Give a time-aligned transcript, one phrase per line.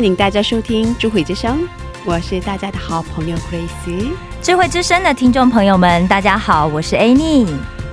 [0.00, 1.58] 欢迎大家收听智慧之声，
[2.06, 4.12] 我是大家的好朋友 Crazy。
[4.40, 7.46] 智慧之声的听众朋友们，大家好，我是 Annie。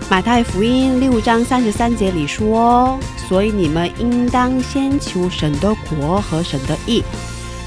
[0.10, 2.98] 马太福音六章三十三节里说
[3.28, 7.04] ：“所以你们应当先求神的国和神的义，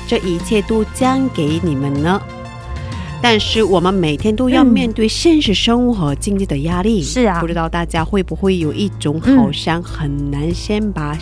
[0.06, 2.18] 这一切都将给你们呢。”
[3.20, 11.14] 但是我们每天都要嗯面对现实生活和经济的压力，是啊不知道大家会不会有一种好像很难先把、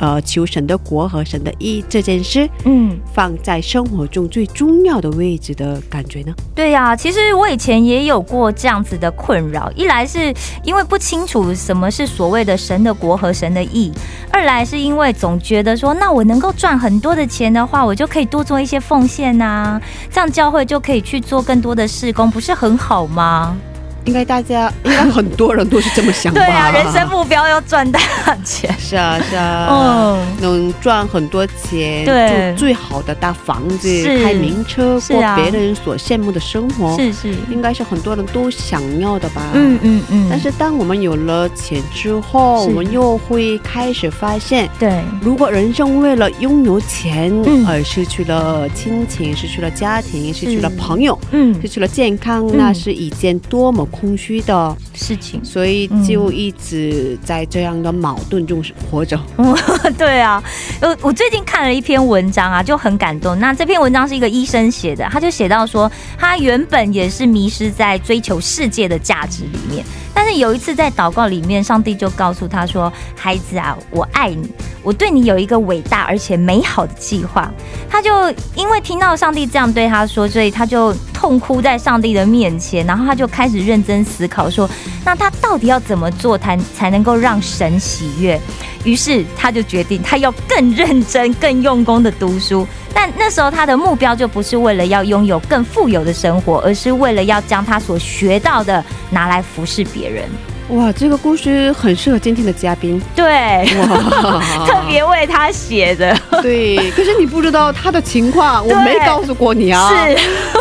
[0.00, 6.34] 呃求神的国和神的义这件事嗯，放在生活中最重要的位置的感觉呢？
[6.54, 10.34] 对呀、其实我以前也有过这样子的困扰，一来是
[10.64, 13.92] 因为不清楚什么是所谓的神的国和神的义，
[14.32, 23.56] 二来是因为总觉得说，那我能够赚很多的钱的话，我就可以多做一些奉献呐、这样教会就可以去做更多的事工，不是很好吗？
[24.04, 26.40] 应该大家应 该很多人都是这么想吧？
[26.40, 28.00] 对啊，人生目标要赚大
[28.44, 28.74] 钱。
[28.78, 32.54] 是啊是啊，嗯能赚很多钱，对。
[32.56, 39.42] 住最好的大房子，开名车，过别人所羡慕的生活，是是，应该是很多人都想要的吧？
[39.54, 44.68] 嗯嗯嗯，但是当我们有了钱之后，我们又会开始发现。
[44.78, 47.66] 对，如果人生为了拥有钱嗯。
[47.66, 51.54] 而失去了亲情、失去了家庭、失去了朋友、嗯。
[51.60, 52.56] 失，去了健康，嗯。
[52.56, 55.44] 那是一件多么空虚的事情。
[55.44, 59.18] 所以就一直在这样的矛盾中活着。
[59.98, 60.42] 对啊，
[60.80, 63.38] 我我最近看了一篇文章啊，就很感动。
[63.38, 69.84] 那这篇文章是一个医生写的，他就写到说，他原本也是迷失在追求世界的价值里面，
[70.14, 74.48] 但是有一次在祷告里面，上帝就告诉他说：“孩子啊，我爱你，
[74.82, 77.50] 我对你有一个伟大而且美好的计划。”
[77.88, 78.10] 他就
[78.54, 84.68] 因为听到上帝这样对他说，所以他就痛哭在上帝的面前，然后他就开始认认真思考说，
[85.04, 88.38] 那他到底要怎么做才才能够让神喜悦？
[88.84, 92.66] 于是他就决定，他要更认真、更用功的读书。
[92.92, 100.28] 但那时候他的目标就不是为了要拥有更富有的生活，而是为了要将他所学到的拿来服侍别人。
[100.70, 103.00] 哇，这个故事很适合今天的嘉宾。
[103.16, 103.66] 对，
[104.66, 110.16] 特别为他写的，对，可是你不知道他的情况，我对没告诉过你啊，是，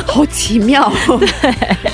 [0.07, 0.91] 好奇妙。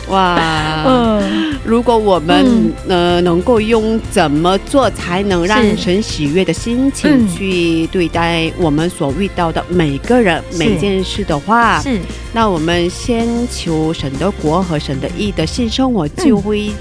[0.07, 0.39] 哇，
[0.87, 11.99] 嗯，如果我们、呃能够用怎么做才能让神喜悦的心情嗯去对待我们所遇到的每个人、是每件事的话，是，
[12.31, 16.71] 那我们先求神的国和神的义的性生活就会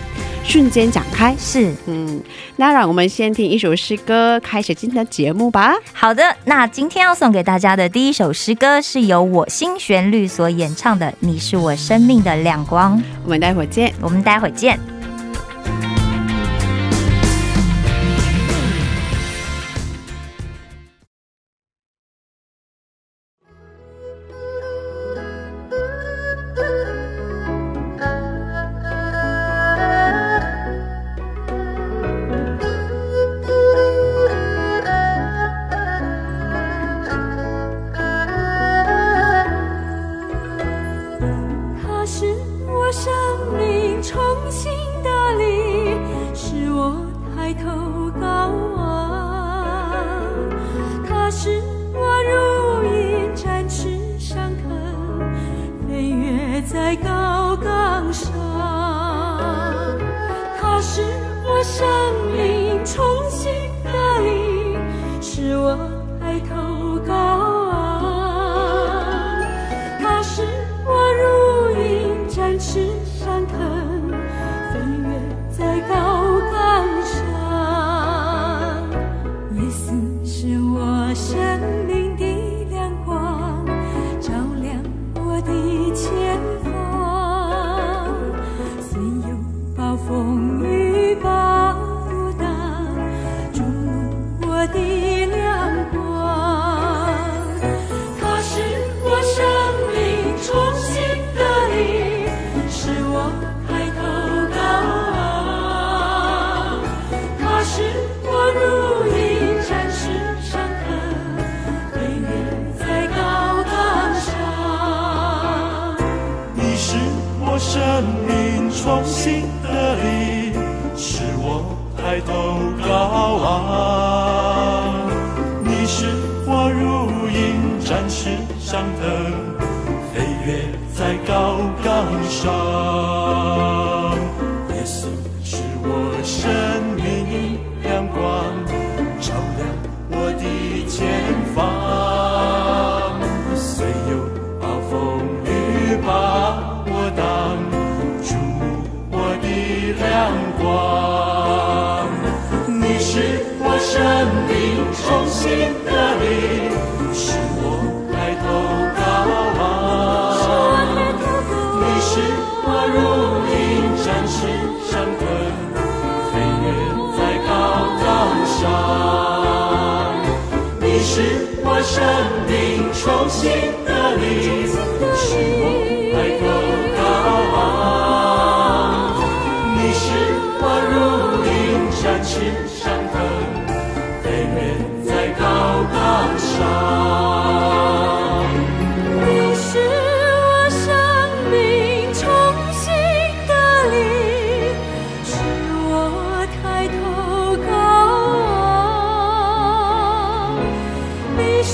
[0.45, 1.35] 瞬间展开。
[1.39, 1.75] 是。
[1.87, 2.23] 嗯，
[2.57, 5.75] 那让我们先听一首诗歌，开始今天的节目吧。
[5.93, 13.93] 好的，那今天要送给大家的第一首诗歌是由我心旋律所演唱的《你是我生命的亮光》，我们待会儿见。
[14.01, 14.94] 我们待会儿见。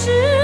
[0.00, 0.39] 是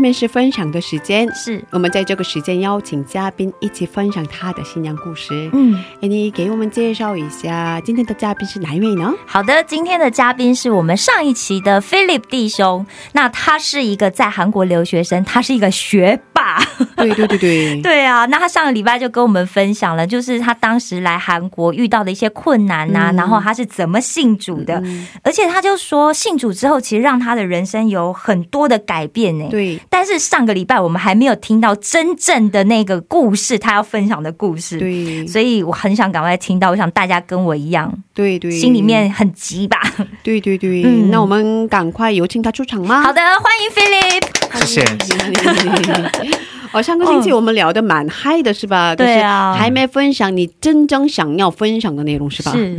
[0.00, 5.50] 下面是分享的时间，是，我们在这个时间邀请嘉宾一起分享他的新娘故事。
[5.52, 9.12] 嗯，哎，你给我们介绍一下今天的嘉宾是哪一位呢？
[9.26, 12.86] 好的，今天的嘉宾是我们上一期的 Philip 弟兄。
[13.12, 16.58] 那他是一个在韩国留学生，他是一个学霸。
[16.96, 24.82] 对对对对， 对啊，那他上个礼拜就跟我们分享了，就是他当时来韩国遇到的一些困难呐、嗯然后他是怎么信主的，
[25.22, 29.46] 而且他就说信主之后，其实让他的人生有很多的改变呢。。
[29.50, 34.78] 对但是上个礼拜我们还没有听到真正的那个故事，他要分享的故事。
[34.78, 39.80] 对所以我很想赶快听到，我想大家跟我一样，对对，心里面很急吧。
[40.22, 43.02] 对对对，嗯那我们赶快有请他出场吗？
[43.02, 44.29] 好的，欢迎 Philip。
[44.54, 44.84] 谢谢。
[46.72, 48.94] 哦，上个星期我们聊的蛮嗨的是吧？
[48.94, 52.52] 对啊还没分享你真正想要分享的内容是吧？
[52.52, 52.76] 是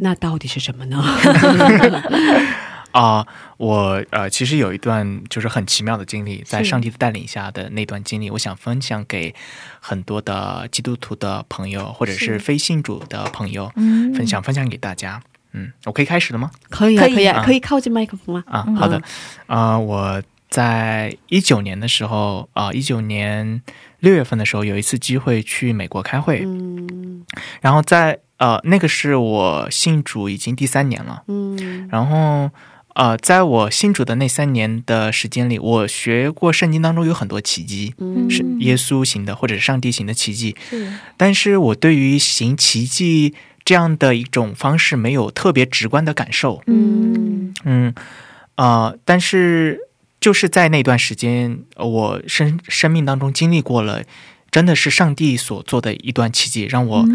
[0.00, 1.02] 那到底是什么呢？
[2.92, 3.26] 啊、
[3.58, 9.34] 我呃，其实有一段就是很奇妙的经历，在上帝的带领下的那段经历，我想分享给
[9.80, 15.20] 很多的基督徒的朋友，或者是是非信主的朋友，嗯分享分享给大家。
[15.52, 16.50] 嗯，我可以开始了吗？
[16.70, 18.44] 可以啊，可以可以啊，啊可以靠近麦克风吗？
[18.46, 19.02] 啊，嗯好的。
[19.46, 23.62] 啊，我在一九年的时候，啊、一九年
[24.00, 27.24] 六月份的时候，有一次机会去美国开会，嗯。
[27.60, 31.24] 然后在呃，那个是我信主已经第三年了。
[31.28, 31.88] 嗯。
[31.90, 32.50] 然后
[32.94, 38.30] 呃，在我信主的那三年的时间里，我学过圣经当中有很多奇迹，嗯。
[38.30, 40.92] 是耶稣行的或者是上帝行的奇迹，是。
[41.16, 43.34] 但是我对于行奇迹
[43.64, 46.62] 这样的一种方式没有特别直观的感受。
[46.66, 47.52] 嗯。
[47.64, 47.94] 嗯，
[48.54, 49.80] 呃，但是
[50.26, 54.02] 就是在那段时间，呃我生生命当中经历过了。
[54.50, 57.06] 真的是上帝所做的一段奇迹，让我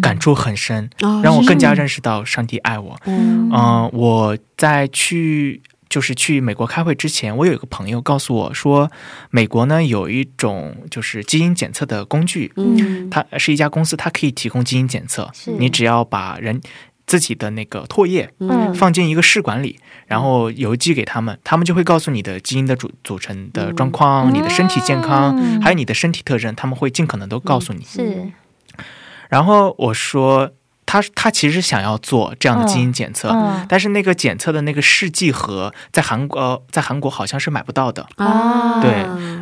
[0.00, 2.96] 感触很深，哦让我更加认识到上帝爱我。
[3.04, 8.90] 嗯嗯、我在去就是去美国开会之前，我有一个朋友告诉我说，
[9.30, 16.60] 美国呢有一种就是基因检测的工具，嗯它是一家公司，它可以提供基因检测，你只要把人
[17.06, 18.74] 自己的那个唾液嗯。
[18.74, 24.34] 放进一个试管里，然后邮寄给他们，他们就会告诉你的基因的组组成的状况、嗯。
[24.34, 25.62] 你的身体健康，嗯。
[25.62, 27.84] 还有你的身体特征，他们会尽可能都告诉你。
[27.84, 28.30] 是。
[29.28, 30.50] 然后我说，
[30.96, 33.66] 他他他其实想要做这样的基因检测，嗯。
[33.68, 38.06] 但是那个检测的那个试剂盒在韩国、呃、在韩国好像是买不到的。
[38.16, 38.92] 啊对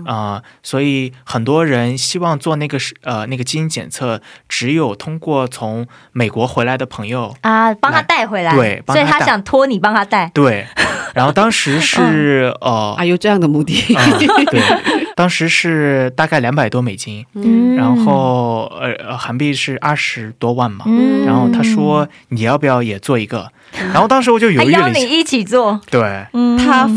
[0.07, 10.67] 啊、所以很多人希望做那个是呃那个基因检测，只有通过从美国回来的朋友啊，帮他带回来，对所以他想托你帮他带，对，
[11.15, 14.05] 然后当时是、呃还有这样的目的，啊、
[14.51, 14.61] 对，
[15.15, 23.49] 当时是大概两百多美金，嗯然后呃呃韩币是二十多万嘛，嗯然后他说你要不要也做一个？
[23.93, 26.89] 然后当时我就犹还豫了一下，邀你一起做，对嗯他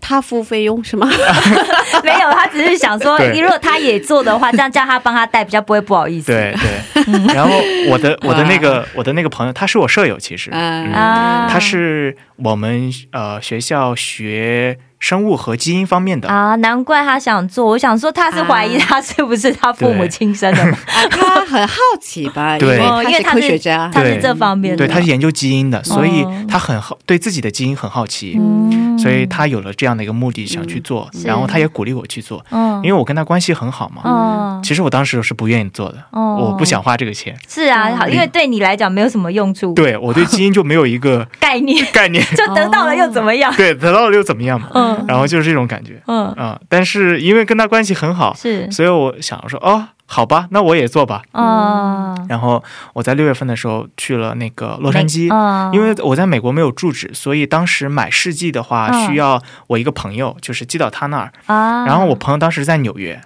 [0.00, 1.08] 他付费用是吗？
[2.04, 6.32] 没有，他只是想说，对如果他也做的话，这样叫他帮他带，比较不会不好意思。
[6.32, 7.54] 对对，然后
[7.88, 17.66] 我的我的那个我的那个朋友，他是我舍友，其实，嗯嗯啊，他是我们呃学校学生物和基因方面的，啊，难怪他想做。
[17.66, 18.86] 我想说，他是怀疑啊。
[18.88, 20.78] 他是不是他父母亲生的嘛？
[20.86, 22.56] 啊，他很好奇吧？
[22.56, 22.76] 对。
[22.76, 28.96] 因为他是科哦因为他是学家，他是这方面的，对，他是研究基因的，所以哦他很好对自己的基因很好奇，嗯。
[28.96, 32.76] 所以他有了这样的一个目的想去做，是然后他也鼓励我去做，嗯。
[32.84, 34.02] 因为我跟他关系很好嘛。
[34.04, 34.62] 嗯。
[34.62, 36.36] 其实我当时是不愿意做的，哦。
[36.42, 41.84] 我不想花这个钱，是啊，好，因为对你来讲没有什么用处，对我对基因就没有一个 概念。
[41.92, 43.52] 概念，就得到了又怎么样？
[43.56, 44.68] 对得到了又怎么样嘛？
[44.74, 46.02] 嗯然后就是这种感觉。
[46.06, 48.70] 嗯，啊、但是因为跟他关系很好，是。
[48.70, 51.22] 所以我想说哦，好吧，那我也做吧。
[51.32, 55.72] 啊，然后我在六月份的时候去了那个洛杉矶，嗯。
[55.72, 59.06] 因为我在美国没有住址，所以当时买试剂的话嗯。
[59.06, 61.32] 需要我一个朋友，就是寄到他那儿。
[61.46, 63.20] 啊，然后我朋友当时在纽约，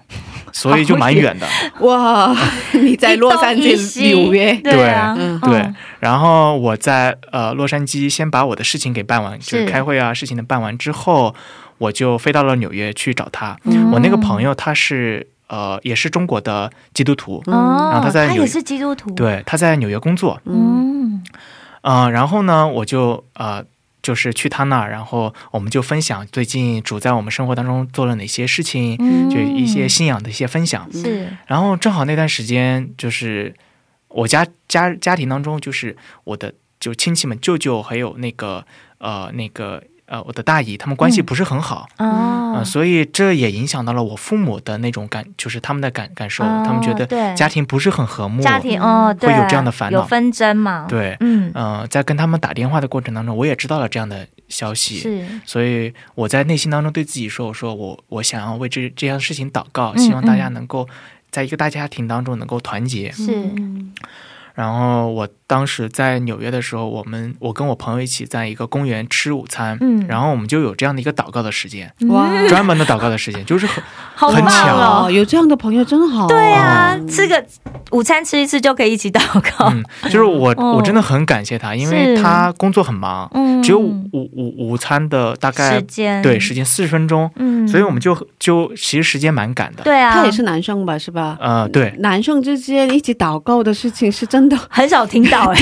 [0.57, 1.47] 所以就蛮远的。
[1.87, 2.35] 哇！
[2.73, 5.71] 你在洛杉矶、纽约，对啊，嗯对，
[6.01, 11.35] 然后我在呃洛杉矶先把我的事情给办完，就是是开会啊事情的办完之后，
[11.77, 13.55] 我就飞到了纽约去找他。
[13.65, 20.41] 嗯我那个朋友他是呃也是中国的基督徒，哦，然后他在纽也是基督徒，，对，他在纽约工作。
[20.47, 21.23] 嗯
[21.83, 23.63] 呃，然后呢，我就呃。
[24.07, 30.89] 就是去他那儿，然后我们就分享最近主在我们生活当中做了哪些事情，嗯就一些信仰的一些分享。
[30.93, 33.53] 是然后正好那段时间，就是
[34.07, 38.65] 我家家家庭当中，就是我的就亲戚们，舅舅还有那个
[38.99, 41.89] 呃那个呃我的大姨，他们关系嗯不是很好。
[41.97, 48.43] 啊呃，所以这也影响到了我父母的那种感，就是他们的感感受，他们觉得家庭不是很和睦。
[48.43, 60.89] 家庭哦，对，会有这样的烦恼有纷争嘛？，对，嗯，呃，在跟他们打电话的过程当中，我也知道了这样的消息，是所以我在内心当中对自己说：“我说我我想要为这这样的事情祷告，嗯希望大家嗯能够
[61.31, 63.13] 在一个大家庭当中能够团结。
[63.13, 63.51] 是，
[64.57, 73.85] 然后我当时在纽约的时候，我们我跟我朋友一起在一个公园吃午餐，嗯然后我们就有这样的一个祷告的时间，哇，专门的祷告的时间，就是很
[74.35, 75.11] 很巧哦哦，！
[75.11, 76.27] 有这样的朋友真好。
[76.27, 77.45] 对啊，吃个
[77.91, 79.21] 午餐吃一次就可以一起祷
[79.59, 89.83] 告，嗯，就是我、 哦我真的很感谢他，因为他工作很忙，嗯只有午午午餐的大概时间对时间四十分钟，嗯所以我们就就其实时间蛮赶的。
[89.85, 90.97] 对啊，他也是男生吧？
[90.99, 91.37] 是吧？
[91.41, 95.61] 呃，对，男生之间一起祷告的事情是真的很少听到 哎，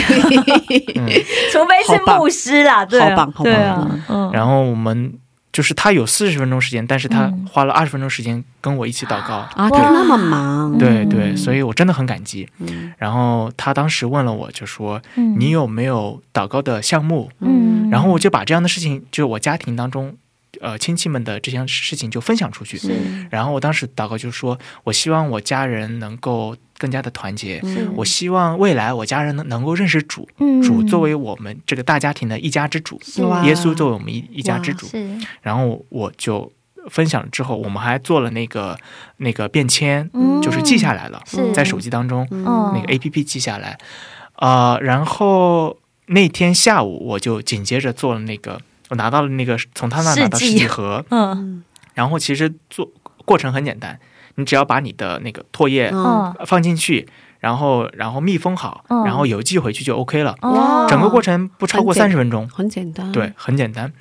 [0.97, 1.07] 嗯，
[1.53, 3.53] 除非是牧师啦，对啊，好棒好棒。
[3.53, 5.13] 对啊，嗯，然后我们
[5.53, 9.35] 就是他有四十分钟时间，但是他嗯花了二十分钟时间跟我一起祷告。
[9.55, 11.09] 啊，他那么忙，对嗯。
[11.09, 12.49] 对，所以我真的很感激。
[12.59, 12.93] 嗯。
[12.99, 17.89] 然后他当时问了我，就说：“嗯你有没有祷告的项目？”嗯。
[17.91, 20.17] 然后我就把这样的事情，就是我家庭当中，
[20.61, 22.77] 呃，亲戚们的这件事情就分享出去。
[22.77, 22.93] 是。
[23.31, 27.93] 然后我当时祷告就说：“我希望我家人能够更加的团结，嗯。
[27.97, 30.63] 我希望未来我家人能能够认识主，嗯。
[30.63, 33.01] 主作为我们这个大家庭的一家之主，
[33.45, 34.87] 耶稣作为我们一一家之主。
[35.43, 36.51] 然后我就
[36.91, 38.77] 分享了之后，我们还做了那个
[39.19, 40.43] 那个便签，嗯。
[40.43, 41.23] 就是记下来了，
[41.55, 43.79] 在手机当中、哦那个 A P P 记下来。
[44.37, 50.53] 呃，然后那天下午我就紧接着做了那个，我拿到了那个从他那拿到试剂。
[50.53, 51.63] 试剂盒，嗯。
[51.95, 52.91] 然后其实做
[53.25, 53.99] 过程很简单，
[54.37, 55.93] 你只要把你的那个唾液
[56.47, 57.09] 放进去，
[57.41, 60.35] 然后然后密封好，嗯然后邮寄回去就 OK 了。
[60.43, 63.93] 哦整个过程不超过三十分钟，很简单，对，很简单。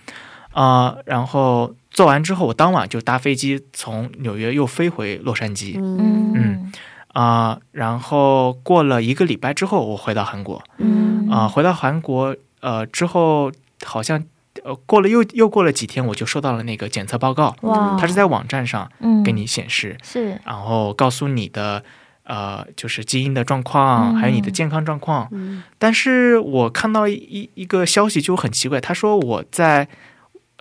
[0.51, 5.79] 啊、然后做完之后，我当晚就搭飞机从纽约又飞回洛杉矶。
[5.79, 6.71] 嗯嗯
[7.13, 10.63] 啊、然后过了一个礼拜之后，我回到韩国。
[10.77, 13.51] 嗯啊、回到韩国呃之后，
[13.83, 14.23] 好像
[14.63, 21.83] 呃过了又又过了几天，我就收到了那个检测报告，哇，它是在网站上嗯给你显示，是然后告诉你的
[22.23, 25.27] 呃就是基因的状况，嗯还有你的健康状况。
[25.31, 29.87] 嗯但是我看到一一一个消息就很奇怪，他说我在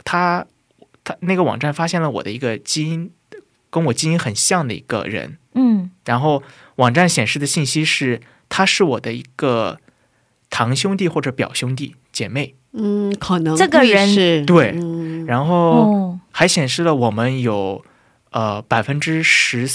[0.05, 0.45] 他
[1.05, 3.11] 他那个网站发现了我的一个基因
[3.71, 6.43] 跟我基因很像的一个人，嗯然后
[6.77, 9.79] 网站显示的信息是他是我的一个
[10.51, 15.25] 堂兄弟或者表兄弟姐妹，嗯，可能这个人是对嗯。
[15.27, 17.83] 然后哦，还显示了我们有
[18.31, 19.67] 呃百分之十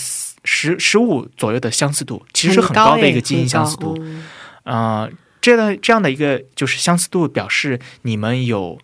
[0.44, 3.94] 十十五左右的相似度，其实是很高的一个基因相似度。
[3.94, 4.24] 很高嗯。
[4.64, 8.78] 呃，这样这样的一个就是相似度，表示你们有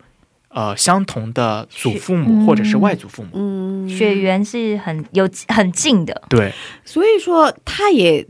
[0.48, 3.28] 呃相同的祖父母嗯或者是外祖父母。
[3.34, 6.52] 嗯，血缘是很有很近的，对，
[6.84, 8.26] 所以说他也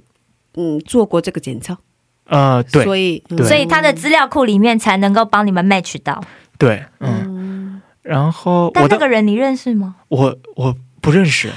[0.54, 1.78] 嗯做过这个检测，
[2.26, 6.22] 呃，对所以所以他的资料库里面才能够帮你们 match 到。
[6.58, 7.10] 对，嗯。
[7.26, 9.94] 嗯然后但那个人你认识吗？
[10.08, 11.50] 我我不认识，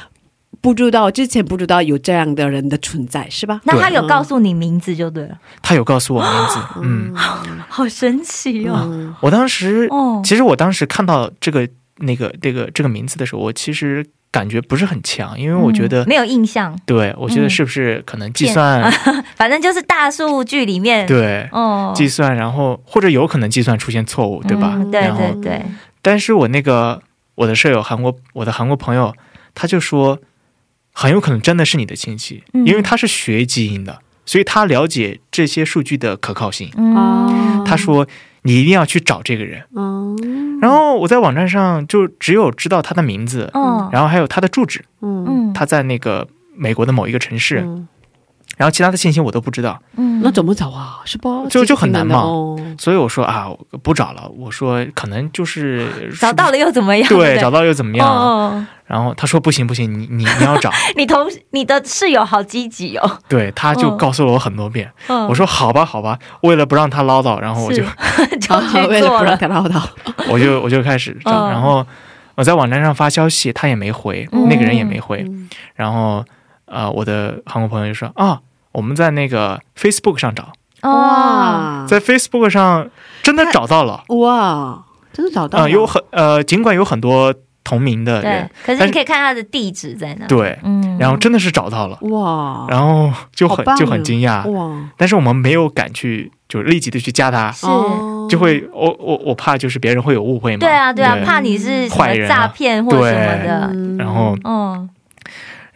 [0.61, 3.59] 不知道之前不知道有这样的人的存在是吧？
[3.65, 6.59] 那他有告诉你名字就对了，他有告诉我名字。
[6.81, 7.13] 嗯，
[7.67, 8.79] 好神奇哦！
[8.85, 11.67] 嗯我当时哦，其实我当时看到这个
[11.99, 17.49] 那个这个这个名字的时候，我其实感觉不是很强，因为我觉得，嗯没有印象，对我觉得嗯。
[17.49, 18.91] 是不是可能计算、
[19.35, 24.73] 反正就是大数据里面，对哦，计算，然后或者有可能计算出现错误，对吧？
[24.75, 25.61] 嗯对对对，
[26.01, 27.01] 但是我那个
[27.35, 29.13] 我的舍友韩国我的韩国朋友，
[29.55, 30.19] 他就说
[30.91, 32.65] 很有可能真的是你的亲戚，嗯。
[32.65, 36.69] 因为他是学基因的，所以他了解这些数据的可靠性。
[36.77, 38.07] 嗯，他说
[38.47, 39.61] 你一定要去找这个人。
[39.75, 43.89] 嗯然后我在网站上就只有知道他的名字，嗯。
[43.91, 47.87] 然后还有他的住址，嗯嗯，他在那个美国的某一个城市，嗯
[48.57, 50.99] 然后其他的信息我都不知道，嗯那怎么找啊？
[51.05, 51.29] 是吧？
[51.49, 53.47] 就就很难嘛哦所以我说啊，
[53.81, 54.29] 不找了。
[54.37, 55.87] 我说可能就是
[56.19, 57.07] 找到了又怎么样？
[57.07, 58.05] 对，不找到又怎么样？
[58.09, 63.19] 哦，然后他说不行不行，你你你要找， 你同你的室友好积极哦。
[63.29, 64.91] 对，他就嗯告诉了我很多遍。
[65.07, 67.83] 嗯我说好吧好吧，为了不让他唠叨，然后我就
[68.41, 69.37] 就啊去为了不让。
[69.37, 69.81] 他唠叨，
[70.29, 71.85] 我就我就开始找，嗯然后
[72.35, 75.23] 我在网站上发消息，他也没回，嗯那个人也没回。
[75.27, 76.25] 嗯然后
[76.67, 78.39] 呃，我的韩国朋友就说啊，
[78.71, 80.51] 我们在那个 Facebook 上找，
[80.83, 82.89] 哇，在 Facebook 上
[83.23, 84.03] 真的找到了。
[84.09, 90.97] 哇，真的找到啊、了，有很呃，尽管有很多同名的对人，，可是你可以看他的地址在哪。，对，嗯。
[90.99, 98.13] 然后真的是找到了，哇，然后就很就很惊讶，哇，但是我们没有敢去，就立即的去加他，是，哦。
[98.29, 102.35] 就会我我我怕就是别人会有误会嘛，对啊对啊，怕你是坏人啊。
[102.35, 103.69] 诈骗或什么的。
[103.73, 104.89] 嗯然后嗯，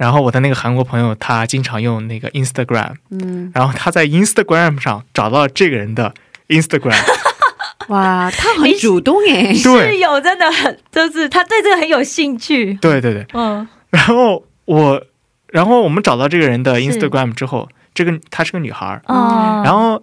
[0.01, 6.11] 然后我的那个韩国朋友他经常用那个 Instagram，嗯，然后他在 Instagram 上找到了这个人的
[6.47, 6.97] Instagram，
[7.89, 9.99] 哇，他很主动耶，室对。
[9.99, 12.73] 友真的很，就是他对这个很有兴趣。
[12.81, 13.67] 对对对，嗯。
[13.91, 15.03] 然后我
[15.49, 20.01] 然后我们找到这个人的 Instagram 之后，这个她是个女孩儿，哦，然后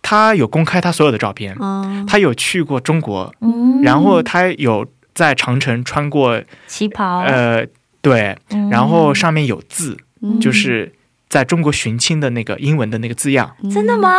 [0.00, 3.82] 她有公开她所有的照片，嗯，她有去过中国，嗯。
[3.82, 7.66] 然后她有在长城穿过，旗袍，呃，
[8.00, 10.40] 对，嗯然后上面有字，嗯。
[10.40, 10.94] 就是
[11.28, 14.10] 在中国寻亲的那个英文的那个字样，真的吗？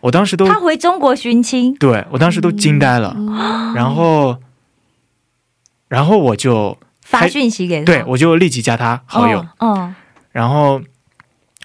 [0.00, 3.74] 我当时都他回中国寻亲，对我当时都惊呆了，嗯。
[3.74, 4.38] 然后，
[5.88, 9.94] 然后我就发讯息给他，对我就立即加他好友，嗯，
[10.30, 10.80] 然后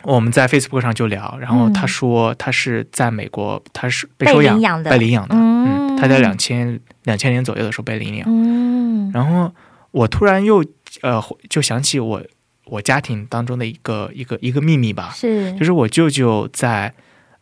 [0.04, 1.74] 我们在 Facebook 上就聊，然后嗯。
[1.74, 4.90] 他说他是在美国，他是被被收养领养的。
[4.90, 9.12] 被领养的，嗯嗯，他在两千两千年左右的时候被领养，嗯。
[9.14, 9.54] 然后
[9.92, 10.66] 我突然又
[11.02, 12.24] 呃就想起我
[12.66, 15.52] 我家庭当中的一个一个一个秘密吧，是。
[15.58, 16.94] 就是我舅舅在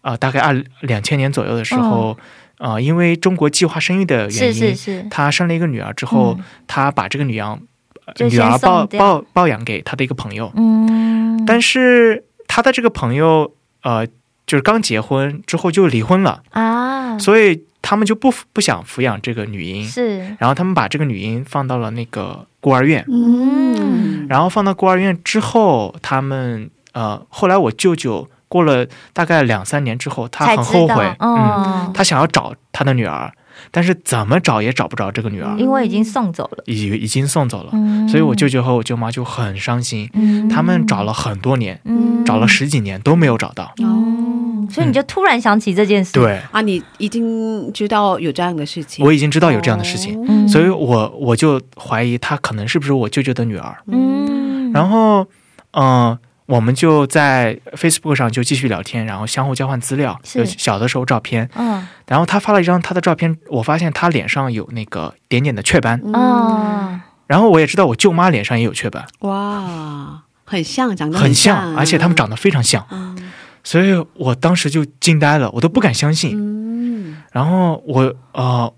[0.01, 2.17] 呃大概二两千年左右的时候，
[2.57, 7.59] 呃因为中国计划生育的原因，是是是，他生了一个女儿之后，嗯他把这个女儿
[8.05, 14.07] 呃女儿抱抱抱养给他的一个朋友，嗯，但是他的这个朋友呃
[14.47, 20.19] 就是刚结婚之后就离婚了，啊，所以他们就不不想抚养这个女婴，是。
[20.37, 33.33] 然后他们把这个女婴放到了那个孤儿院，嗯，然后放到孤儿院之后，他们呃后来我舅舅过了大概两三年之后，他很后悔，嗯，嗯，他想要找他的女儿，
[33.69, 38.07] 但是怎么找也找不着这个女儿，因为已经送走了，已已经送走了，嗯。
[38.09, 40.49] 所以我舅舅和我舅妈就很伤心，嗯。
[40.49, 42.25] 他们找了很多年，嗯。
[42.25, 43.73] 找了十几年都没有找到。
[43.83, 53.75] 哦，所以你就突然想起这件事，，对，啊，你已经知道有这样的事情，我已经知道有这样的事情，所以我我就怀疑她可能是不是我舅舅的女儿。
[53.87, 55.25] 嗯，然后，
[55.71, 56.17] 嗯、
[56.51, 61.49] 我们就在 Facebook 上就继续聊天，然后相互交换资料，就小的时候照片。
[61.55, 61.87] 嗯。
[62.07, 66.13] 然后他发了一张他的照片，我发现他脸上有那个点点的雀斑，嗯。
[66.13, 71.55] 哦，然后我也知道我舅妈脸上也有雀斑，哇，很像，长得很像。
[71.55, 73.31] 像，，而且他们长得非常像，嗯。
[73.63, 76.35] 所以我当时就惊呆了，我都不敢相信。
[76.35, 77.15] 嗯。
[77.31, 78.73] 然后我呃，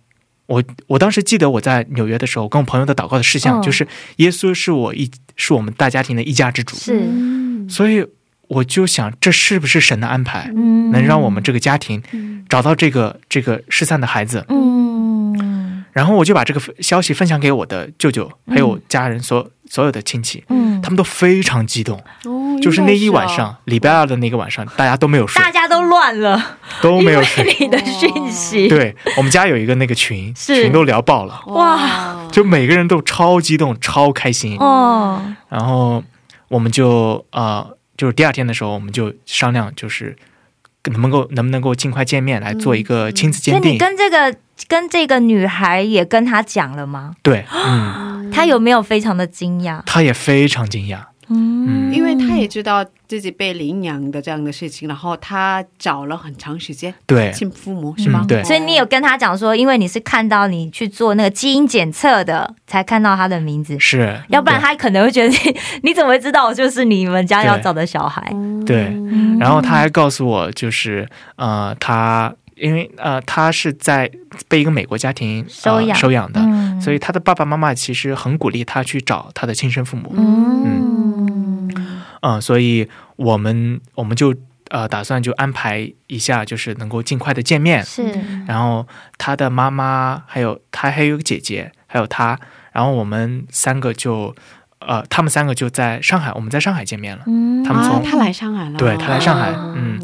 [0.45, 3.63] 我我当时记得我在纽约的时候，跟我朋友的祷告的事项、嗯。
[3.63, 6.99] 就是耶稣是我一是我们大家庭的一家之主，是，
[7.63, 7.69] 嗯。
[7.69, 8.05] 所以
[8.47, 10.91] 我就想这是不是神的安排，嗯。
[10.91, 12.45] 能让我们这个家庭嗯。
[12.49, 14.45] 找到这个这个失散的孩子。
[14.49, 15.83] 嗯。
[15.91, 20.81] 然后我就把这个消息分享给我的舅舅，还有家人所所有的亲戚，嗯。
[20.81, 22.01] 他们都非常激动。
[22.25, 27.57] 哦就是那一晚上，礼拜二的那个晚上，大家都没有睡，大家都乱了，都没有因睡。
[27.59, 28.69] 你的讯息。
[28.69, 34.55] 对我们家有一个那个群，群都聊爆了，哇，就每个人都超激动、超开心。
[34.59, 36.01] 哦，然后
[36.47, 40.15] 我们就呃，就是第二天的时候，我们就商量，就是
[40.85, 43.61] 能不能够能不能够尽快见面来做一个亲子鉴定。
[43.61, 44.35] 所以你跟这个
[44.67, 47.15] 跟这个女孩也跟她讲了吗？
[47.21, 49.81] 对，嗯，她有没有非常的惊讶？
[49.85, 51.05] 她也非常惊讶。
[51.29, 58.21] 嗯因为他也知道自己被领养的这样的事情，然后他找了很长时间对，亲父母，是吗？
[58.23, 65.35] 嗯对所以你有跟他讲说，因为你是看到你去做那个基因检测的，才看到他的名字，是，要不然他可能会觉得你
[65.83, 68.21] 你怎么会知道我就是你们家要找的小孩？
[68.65, 68.85] 对。
[68.87, 74.09] 嗯然后他还告诉我，就是呃，他因为呃，他是在
[74.47, 75.89] 被一个美国家庭、收养。
[75.89, 76.81] 呃、收养的，嗯。
[76.81, 80.13] 所以他的爸爸妈妈其实很鼓励他去找他的亲生父母。
[80.17, 81.69] 嗯。
[82.21, 84.33] 嗯，所以我们我们就
[84.69, 87.83] 呃打算就安排一下，就是能够尽快的见面。
[87.83, 88.03] 是。
[88.47, 88.87] 然后
[89.17, 92.39] 他的妈妈，还有他还有个姐姐，还有他，
[92.71, 94.33] 然后我们三个就
[94.87, 97.23] 呃，他们三个就在上海，我们在上海见面了。
[97.65, 99.73] 他们从他来上海了，对他来上海，哦。
[99.75, 99.99] 嗯，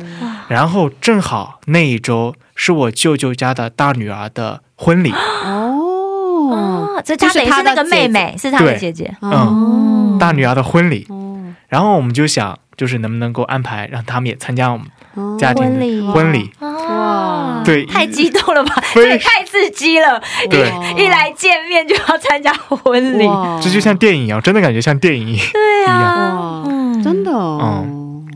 [0.48, 9.15] 然后正好那一周是我舅舅家的大女儿的婚礼，哦，哦，这她等于是那个妹妹，是她的姐姐。
[9.22, 11.06] 哦，大女儿的婚礼。
[11.10, 11.38] 哦。
[11.68, 15.38] 然后我们就想，就是能不能够安排让他们也参加我们哦。
[15.39, 16.02] 家庭的婚礼。
[16.02, 16.52] 婚礼。
[16.89, 17.62] 哇。
[17.65, 18.84] 对太激动了吧？
[18.93, 20.21] 这 也太刺激了！
[20.49, 20.71] 对。
[20.97, 23.28] 一来见面就要参加婚礼，
[23.62, 25.47] 这就像电影一样，真的感觉像电影一样。
[25.54, 27.04] 对啊，嗯。
[27.04, 27.86] 真的哦，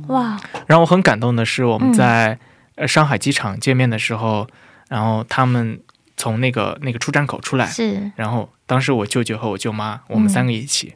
[0.07, 1.93] 哇，然后我很感动的是，我们嗯。
[1.93, 2.37] 在
[2.75, 4.47] 呃上海机场见面的时候，
[4.89, 5.79] 然后他们
[6.17, 8.11] 从那个那个出站口出来，是。
[8.15, 10.93] 然后当时我舅舅和我舅妈，我们嗯三个一起，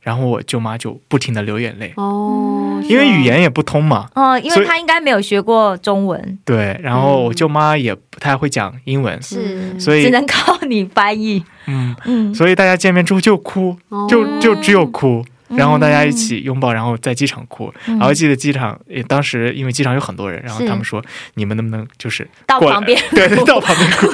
[0.00, 4.08] 然后我舅妈就不停的流眼泪，哦，因为语言也不通嘛。
[4.14, 11.44] 哦，因为他应该没有学过中文，对，然后我舅妈也不太会讲英文，是，所以只能靠你翻译。
[11.66, 14.06] 嗯，嗯，所以大家见面之后就哭，哦。
[14.08, 15.24] 就就只有哭。
[15.56, 17.72] 然后大家一起拥抱，然后在机场哭。
[17.86, 17.98] 嗯。
[17.98, 23.00] 然后记得机场，当时因为机场有很多人，然后他们说：“你们能不能就是 到旁边？
[23.10, 24.06] 对，到旁边哭。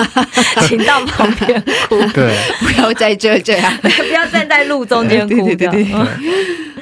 [0.66, 5.86] 请到旁边哭， 对，不要在这这样，不要站在路中间哭对对对。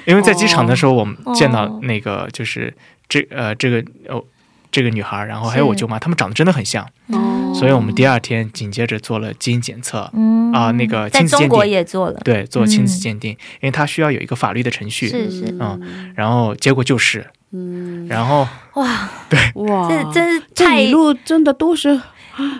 [0.07, 2.73] 因为在机场的时候，我们见到哦那个就是
[3.09, 4.25] 这呃这个哦
[4.71, 7.53] 这个女孩，然后还有我舅妈，她们长得真的很像，哦。
[7.55, 10.53] 所以我们第二天紧接着做了基因检测，嗯。
[10.53, 11.49] 啊那个亲子鉴定。
[11.49, 13.01] 中国也做了，对，做亲子嗯。
[13.01, 19.38] 鉴定，因为它需要有一个法律的程序，是是，嗯，然后结果就是，嗯，然后哇，对。
[19.57, 22.01] 哇，这真是这太一路真的都是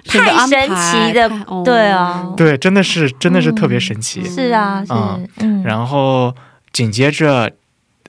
[0.05, 1.31] 太神奇的
[1.65, 2.35] 对啊。
[2.37, 4.23] 对，真的是真的是特别神奇。
[4.25, 4.93] 是啊，是。
[4.93, 6.35] 嗯，嗯，然后
[6.73, 7.51] 紧接着，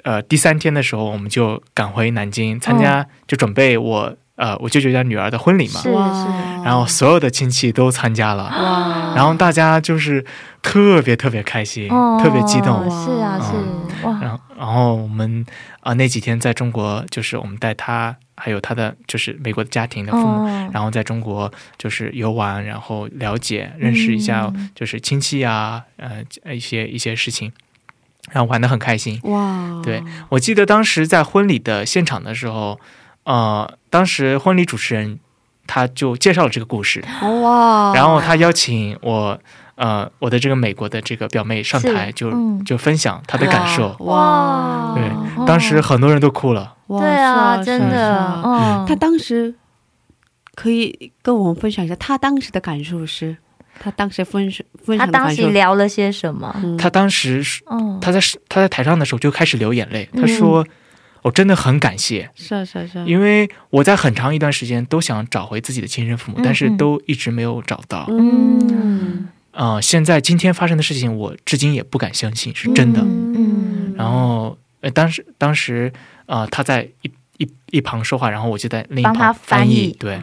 [0.03, 5.81] 呃，第三天的时候，我们就赶回南京参加，就准备我呃我舅舅家女儿的婚礼嘛。
[5.81, 5.89] 是。
[5.89, 10.25] 是，然后所有的亲戚都参加了，哇，然后大家就是
[10.61, 12.19] 特别特别开心，哦。
[12.23, 12.83] 特别激动。
[12.89, 15.45] 是啊是，哇，然后，然后我们
[15.81, 20.69] 啊、那几天在中国，就是我们带他还有他的就是美国的家庭的父母，哦。
[20.73, 24.69] 然后在中国就是游玩，然后了解认识一下嗯。
[24.75, 26.23] 就是亲戚啊，呃
[26.53, 27.51] 一些一些事情，
[28.31, 29.19] 然后玩的很开心。
[29.23, 32.79] 哇，对我记得当时在婚礼的现场的时候，
[33.29, 35.19] 呃，当时婚礼主持人
[35.67, 37.03] 他就介绍了这个故事，
[37.43, 39.39] 哇，然后他邀请我。
[39.79, 42.61] 呃，我的这个美国的这个表妹上台是就、嗯。
[42.65, 45.05] 就分享她的感受，哇，对
[45.37, 46.75] 哦当时很多人都哭了。
[46.87, 48.43] 哇对啊，真的，
[48.85, 49.55] 他当时
[50.53, 53.37] 可以跟我们分享一下他当时的感受是，
[53.79, 56.53] 他当时分享分他当时聊了些什么？
[56.61, 56.75] 嗯。
[56.75, 57.41] 他当时
[58.01, 60.21] 他在他在台上的时候就开始流眼泪，嗯。
[60.21, 60.67] 他说
[61.21, 68.05] ：“我真的很感谢，是啊是啊是啊，因为我在很长一段时间都想找回自己的亲生父母，嗯但是都一直没有找到。
[68.09, 69.27] 嗯。
[69.51, 73.01] 呃，现在今天发生的事情，我至今也不敢相信是真的。
[73.01, 75.91] 嗯然后，呃，当时当时
[76.27, 80.21] 呃，他在一一一旁说话，然后我就在另一旁翻翻译对，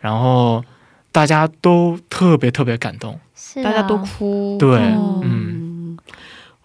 [0.00, 0.64] 然后
[1.10, 3.64] 大家都特别特别感动，是啊。
[3.64, 5.98] 大家都哭，对哦嗯，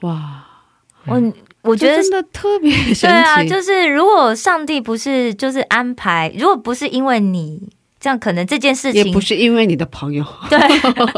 [0.01, 0.45] 哇，
[1.05, 1.19] 我
[1.67, 7.61] 我觉得真的特别神奇，对啊，就是如果上帝不是就是安排，如果不是因为你
[7.99, 10.57] 这样，可能这件事情也不是因为你的朋友， 对，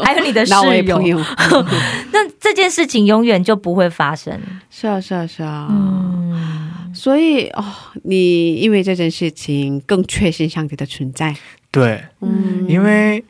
[0.02, 0.96] 还有你的 室友。
[0.96, 1.18] 朋，友，
[2.12, 4.38] 那这件事情永远就不会发生。
[4.70, 7.64] 是啊是啊是啊，嗯，所以哦，
[8.04, 11.36] 你因为这件事情更确信上帝的存在。
[11.70, 13.22] 对，嗯，因为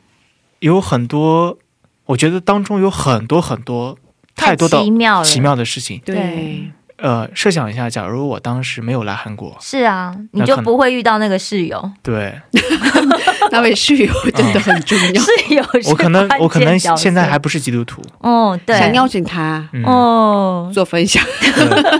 [0.59, 1.57] 有很多，
[2.05, 3.97] 我觉得当中有很多很多
[4.35, 6.01] 太多的奇妙了，奇妙的事情。
[6.05, 6.15] 对。
[6.15, 12.33] 对呃，设想一下，假如我当时没有来韩国，是啊，你就不会遇到那个室友，对。
[13.51, 15.19] 那位室友真的很重要。
[15.21, 21.21] 室友是我可能我可能现在还不是基督徒，哦对，想邀请他嗯，哦，做分享，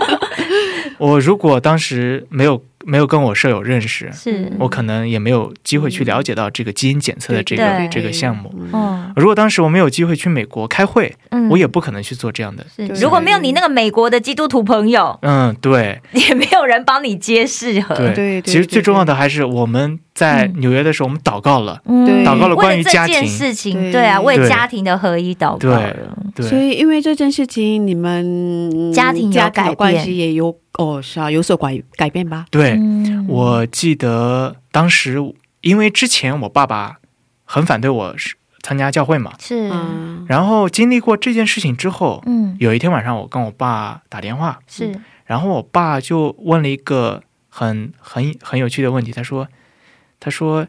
[0.96, 4.52] 我如果当时没有没有跟我舍友认识，是。
[4.58, 8.52] 我可能也没有机会去了解到这个基因检测的这个对这个项目。
[8.56, 8.70] 嗯。
[8.72, 11.48] 哦，如果当时我没有机会去美国开会，嗯。
[11.48, 12.64] 我也不可能去做这样的。
[12.74, 16.00] 是如果没有你那个美国的基督徒朋友，嗯，对。
[16.12, 23.92] 也没有人帮你接适合，对对对其实最重要的还是我们在纽约的时候，我们祷告了，嗯祷告了关于这件家庭事情，对。
[23.92, 32.46] 对啊，为家庭的合一祷告对了，对，所以因为这件事情，你们家庭有家庭的关系也有哦，是啊，有所改改变吧？
[32.50, 33.26] 对，嗯。
[33.28, 35.18] 我记得当时
[35.60, 36.96] 因为之前我爸爸
[37.44, 39.68] 很反对我是参加教会嘛，是。
[39.70, 42.56] 嗯，然后经历过这件事情之后，嗯。
[42.58, 44.94] 有一天晚上我跟我爸打电话，是。
[45.24, 49.46] 然后我爸就问了一个很很很有趣的问题，他说
[50.24, 50.68] ：“他说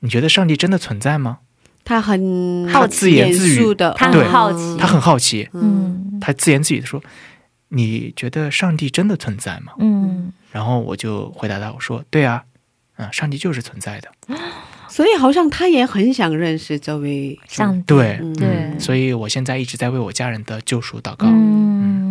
[0.00, 1.38] 你觉得上帝真的存在吗？
[1.86, 3.74] 他很他自言自语。
[3.74, 6.18] 的，他很好奇？”他很好奇，嗯。
[6.20, 7.02] 他自言自语的说
[7.68, 9.72] ：“你觉得上帝真的存在吗？
[9.80, 12.44] 嗯？”然后我就回答他，我说：“对啊，
[12.96, 14.10] 嗯，上帝就是存在的。
[14.88, 17.82] 所以好像他也很想认识这位上帝。
[17.86, 21.26] 对嗯对，所以我现在一直在为我家人的救赎祷告。
[21.26, 21.32] 嗯。
[21.32, 22.03] 嗯，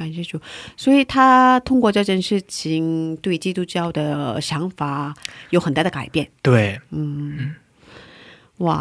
[0.00, 0.40] 感谢主。
[0.76, 5.14] 所以他通过这件事情对基督教的想法
[5.50, 6.26] 有很大的改变。
[6.40, 7.54] 对，嗯，
[8.56, 8.74] 哇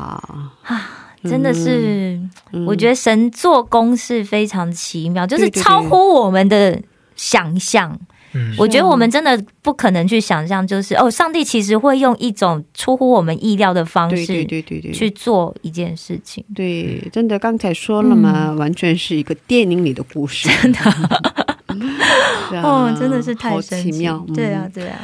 [0.64, 2.20] 啊，真的是，
[2.54, 6.82] 嗯我觉得神做工是非常奇妙，就是超乎我们的
[7.16, 8.00] 想象。
[8.34, 16.44] 嗯，我觉得我们真的不可能去想象，就是哦，上帝其实会用一种出乎我们意料的方式对式对对对，去做一件事情。
[16.56, 20.80] 对，真的刚才说了嘛，嗯完全是一个电影里的故事，真的，
[22.62, 24.26] 哦，真的是太好神奇奇妙。
[24.36, 25.00] 对啊嗯，，对啊。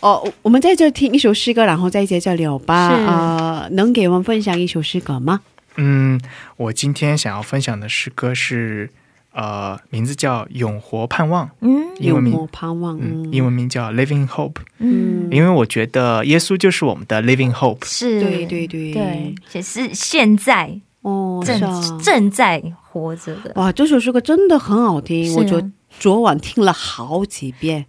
[0.00, 2.90] 哦，我们在这听一首诗歌，然后再接着聊吧。
[2.90, 5.40] 是呃，能给我们分享一首诗歌吗？
[5.76, 6.20] 嗯，
[6.56, 8.90] 我今天想要分享的诗歌是，
[9.32, 17.84] 呃，名字叫《永活盼望》，嗯英文名嗯，嗯，英文名叫 Living Hope，嗯，因为我觉得耶稣就是我们的 Living Hope。
[17.84, 18.92] 是，对对对。
[18.92, 21.98] 对，也是现在哦，正啊。
[22.02, 23.52] 正在活着的。
[23.56, 27.86] 哇，这首诗歌真的很好听，啊我昨昨晚听了好几遍，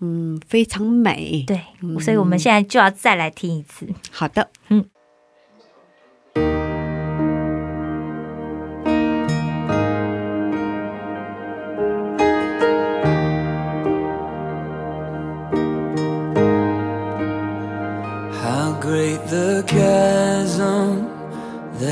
[0.00, 1.44] 嗯，非常美。
[1.46, 1.98] 对，嗯。
[2.00, 3.86] 所以我们现在就要再来听一次。
[4.10, 4.84] 好的，How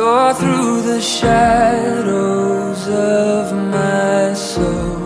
[0.00, 4.98] tore through the shadows of my soul.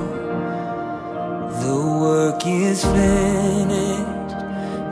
[1.62, 4.30] The work is finished,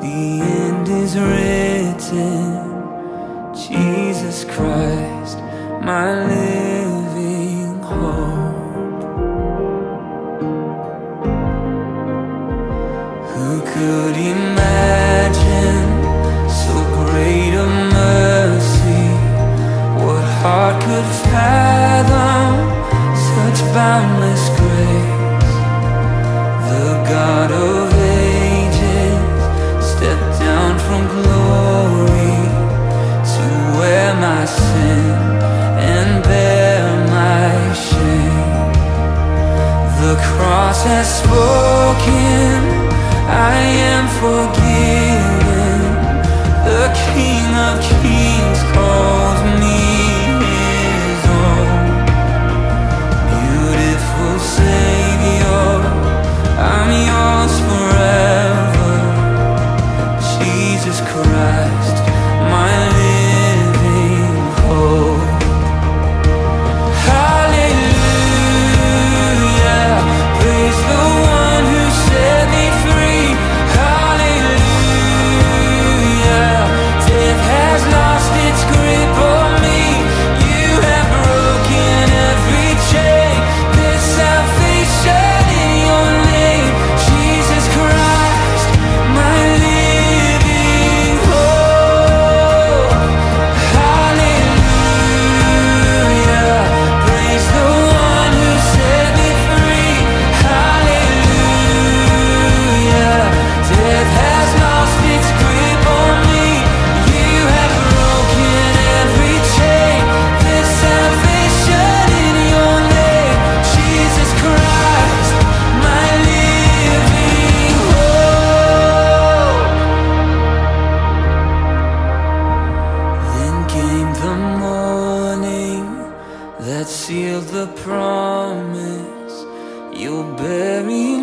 [0.04, 0.20] the
[0.58, 2.42] end is written.
[3.66, 5.38] Jesus Christ,
[5.90, 8.58] my living hope.
[13.32, 14.51] Who could imagine
[20.42, 22.50] heart could fathom
[23.14, 25.21] such boundless grace?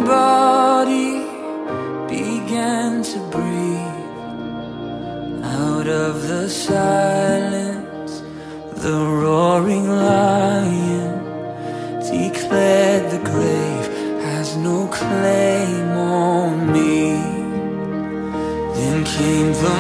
[0.09, 1.11] Body
[2.07, 4.05] began to breathe.
[5.43, 8.13] Out of the silence,
[8.83, 11.11] the roaring lion
[12.15, 13.85] declared the grave
[14.27, 16.97] has no claim on me.
[18.77, 19.78] Then came the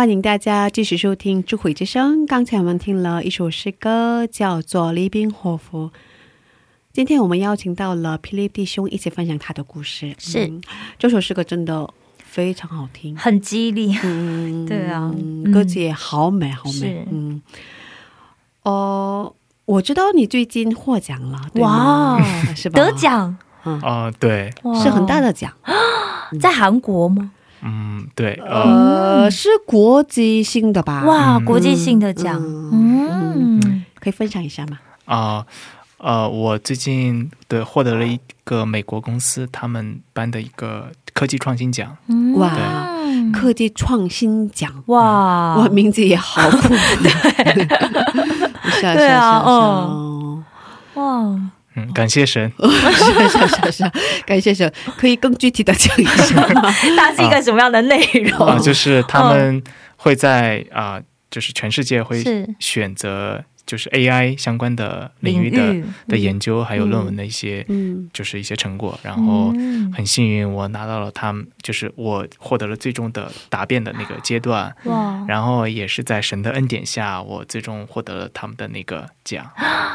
[0.00, 2.22] 欢迎大家继续收听《智慧之声》。
[2.26, 5.88] 刚才我们听了一首诗歌，叫做《离宾祸福》。
[6.90, 10.14] 今天我们邀请到了霹雳弟兄一起分享他的故事。
[10.16, 10.62] 是嗯
[10.98, 11.86] 这首诗歌真的
[12.16, 13.14] 非常好听。
[13.14, 13.94] 很激励。
[14.02, 17.06] 嗯对啊嗯歌词也好美，好美。
[17.10, 17.42] 嗯，
[18.62, 19.34] 哦、
[19.66, 22.18] 我知道你最近获奖了，对哇，
[22.56, 22.80] 是吧？
[22.82, 24.50] 得奖啊、对，
[24.82, 25.52] 是很大的奖，
[26.40, 27.32] 在韩国吗？
[27.62, 31.04] 嗯，对，呃，呃，是国际性的吧？
[31.04, 31.44] 哇，嗯。
[31.44, 32.40] 国际性的奖，
[32.72, 33.60] 嗯。
[33.62, 34.78] 嗯，可以分享一下吗？
[35.04, 35.44] 啊、
[35.98, 42.34] 呃，我最近对获得了一个美国公司他们颁的一个科技创新奖，嗯。
[42.34, 42.50] 哇
[43.34, 46.68] 科技创新奖，哇，哇，名字也好酷，
[47.02, 47.66] 对，
[48.80, 50.44] 对啊是啊，嗯
[50.94, 51.40] 哇，
[51.86, 53.92] 嗯，感谢神， 是啊，是啊，是啊，是啊，
[54.26, 56.70] 感谢神，可以更具体的讲一下吗？
[56.96, 58.46] 它是一个什么样的内容？
[58.46, 59.62] 啊、 就是他们
[59.96, 61.00] 会在啊、
[61.30, 62.22] 就是全世界会
[62.58, 68.10] 选择就是 AI 相关的领域的域的研究，还有论文的一些、嗯。
[68.12, 69.92] 就是一些成果，然后嗯。
[69.92, 79.44] 很幸运我拿到了他们，就是我获得了最终的答辩的那个阶段，哇，然后也是在神的恩典下，我最终获得了他们的那个奖，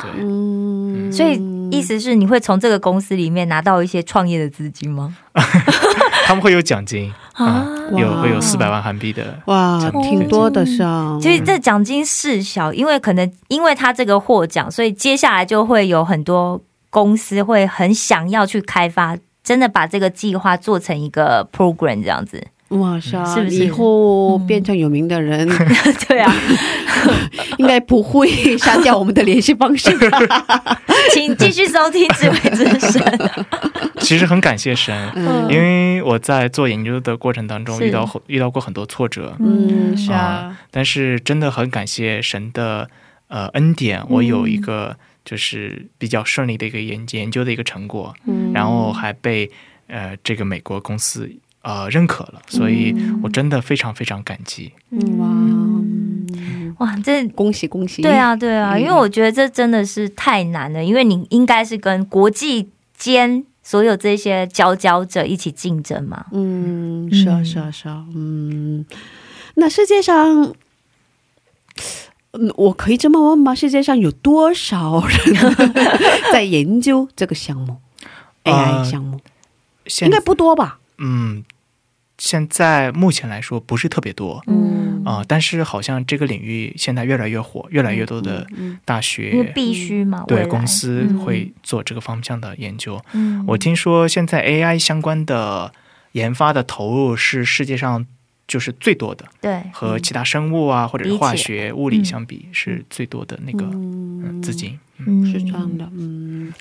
[0.02, 0.12] 对。
[0.20, 0.85] 嗯，
[1.16, 1.40] 所以
[1.72, 5.16] 意思是你会从这个公司里面拿到一些创业的资金吗？
[6.26, 16.60] 他们会有奖金啊、有会有四百万韩币的，哇，挺多的是啊，其实这奖金事小，因为可能因为他这个获奖，所以接下来就会有很多
[16.90, 22.42] 公司会很想要去开发，真的把这个计划做成一个 program 这样子。
[22.70, 23.66] 哇是啊，是不是？
[23.66, 25.48] 以后变成有名的人，
[26.08, 26.36] 对啊，
[27.58, 30.20] 应该不会删掉我们的联系方式吧？
[31.14, 33.02] 请继续收听智慧之声。
[34.00, 35.48] 其实很感谢神，嗯。
[35.50, 42.90] 因为我在做研究的过程当中遇到遇到过很多挫折，嗯，是啊，但是真的很感谢神的
[43.28, 48.52] 呃恩典，我有一个就是比较顺利的一个研研究的一个成果，嗯。
[48.54, 49.50] 然后还被
[49.88, 51.30] 呃这个美国公司
[51.66, 54.72] 呃认可了，所以我真的非常非常感激。
[54.92, 55.18] 嗯
[56.78, 58.02] 哇，哇，这恭喜恭喜！
[58.04, 66.26] 对，啊，对啊，嗯因为我觉得这真的是太难了，因为你应该是跟国际间所有这些佼佼者一起竞争嘛。
[66.32, 68.86] 嗯，是啊，嗯是啊，是啊，嗯，
[69.56, 70.54] 那世界上。
[72.38, 73.56] 嗯，我可以这么问吗？
[73.56, 75.56] 世界上有多少人
[76.34, 77.78] 在研究这个项目、
[78.44, 79.20] 呃 AI 项目？
[79.88, 80.80] 现应该不多吧？
[80.98, 81.44] 嗯，
[82.18, 84.76] 现在目前来说不是特别多嗯。
[85.06, 91.20] 啊、但是好像这个领域现在越来越火，越来越多的嗯大学、必须嘛，对公司嗯。
[91.20, 93.00] 会做这个方向的研究。
[93.14, 93.44] 嗯。
[93.48, 95.72] 我听说现在 AI 相关的
[96.14, 98.04] 研发的投入是世界上
[98.48, 99.62] 就是最多的，对。
[99.72, 102.06] 和其他生物啊或者是化学、物理嗯。
[102.06, 104.42] 相比是最多的那个嗯。
[104.42, 104.80] 资金。
[104.98, 106.54] 嗯是这样的，嗯，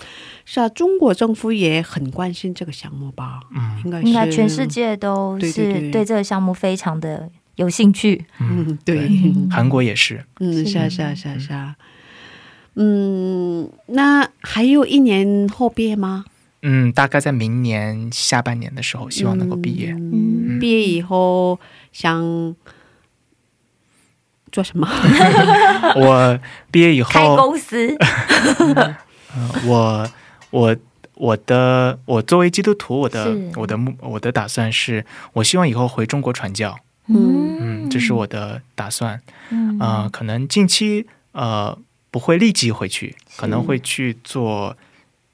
[0.45, 3.41] 是啊，中国政府也很关心这个项目吧？
[3.55, 8.24] 嗯应该应该全世界都是对这个项目非常的有兴趣。
[8.41, 9.09] 嗯，嗯，对，
[9.51, 10.24] 韩国也是。
[10.41, 11.76] 嗯，是是啊，是啊，是啊，是啊。
[12.76, 16.24] 嗯，那还有一年后毕业吗？
[16.62, 19.93] 嗯，大概在明年下半年的时候，希望能够毕业。
[19.93, 21.61] 嗯，毕业以后
[21.93, 22.57] 想
[24.55, 24.88] 做什么？
[25.98, 26.38] 我
[26.70, 28.96] 毕业以后，开公司，呃
[29.66, 30.09] 我
[30.50, 30.76] 我
[31.14, 36.78] 我的我作为基督徒，我的我的目我的打算是，我希望以后回中国传教。
[37.09, 39.20] 嗯，这是我的打算。
[39.50, 39.76] 嗯。
[39.80, 41.76] 呃，可能近期呃
[42.12, 44.76] 不会立即回去，可能会去做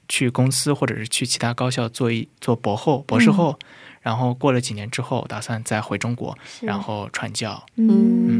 [0.09, 3.57] 去公司或者是去其他高校做一做博后、博士后，
[4.01, 7.63] 然后过了几年之后，打算再回中国，然后传教。
[7.75, 7.87] 嗯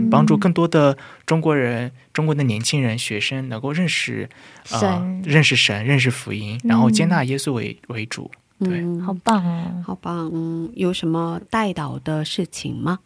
[0.06, 4.30] 嗯，帮助更多的中国人、中国的年轻人、学生能够认识
[4.72, 8.30] 呃认识神、认识福音，然后接纳耶稣为为主。
[8.64, 13.00] 对嗯好棒哦，好棒，嗯，有什么带导的事情吗？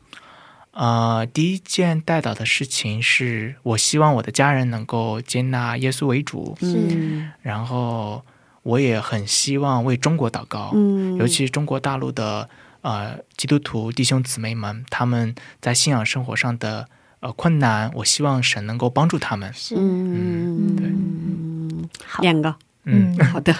[0.71, 8.21] 呃，第一件带导的事情是我希望我的家人能够接纳耶稣为主，嗯然后
[8.65, 12.49] 我也很希望为中国祷告，嗯，尤其中国大陆的
[12.81, 16.87] 呃基督徒弟兄姊妹们，他们在信仰生活上的
[17.19, 19.53] 呃困难，我希望神能够帮助他们。
[19.53, 22.55] 是嗯，对嗯，好两个。
[22.87, 23.53] 嗯， 好的，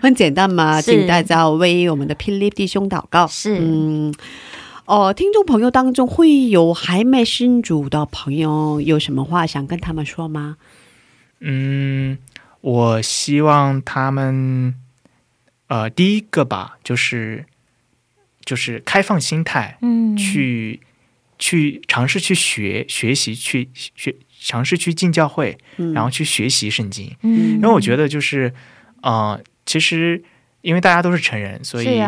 [0.00, 3.26] 很简单嘛，请大家为我们的霹雳弟兄祷告。
[3.26, 4.14] 是嗯，
[4.86, 10.56] 哦，听众朋友当中会有还没信主的朋友，有什么话想跟他们说吗？
[11.40, 12.16] 嗯，
[12.64, 14.74] 我希望他们，
[15.66, 17.44] 呃，第一个吧，就是
[18.42, 20.16] 就是开放心态，嗯。
[20.16, 20.80] 去
[21.38, 25.92] 去尝试去学学习，去学尝试去进教会，嗯。
[25.92, 27.14] 然后去学习圣经。
[27.20, 27.56] 嗯。
[27.56, 28.54] 因为我觉得就是，
[29.02, 30.24] 呃，其实
[30.64, 32.02] 因为大家都是成人，所以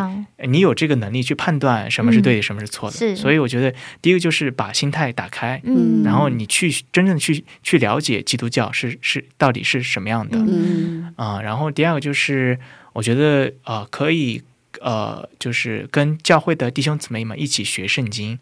[0.48, 2.96] 你有这个能力去判断什么是对的，什么是错的。
[2.96, 3.14] 是。
[3.14, 6.02] 所以我觉得第一个就是把心态打开，嗯。
[6.02, 10.38] 然后你去真正去去了解基督教是是到底是什么样的。
[10.38, 11.12] 嗯。
[11.16, 12.58] 啊、然后第二个就是，
[12.94, 14.42] 我觉得呃，可以
[14.80, 18.38] 呃，就是跟教会的弟兄姊妹们一起学圣经，